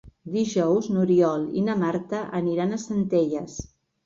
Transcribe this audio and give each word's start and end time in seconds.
Dijous 0.35 0.87
n'Oriol 0.95 1.43
i 1.61 1.67
na 1.67 1.75
Marta 1.83 2.23
aniran 2.41 2.75
a 2.75 2.81
Centelles. 2.87 3.61